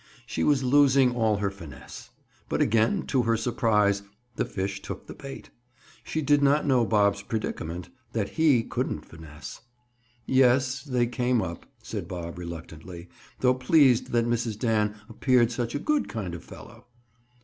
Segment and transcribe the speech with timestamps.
[0.25, 2.09] She was losing all her finesse.
[2.49, 4.01] But again, to her surprise,
[4.35, 5.51] the fish took the bait.
[6.03, 9.61] She did not know Bob's predicament—that he couldn't finesse.
[10.25, 13.09] "Yes, they came up," said Bob reluctantly,
[13.41, 14.57] though pleased that Mrs.
[14.57, 16.85] Dan appeared such a good kind of fellow.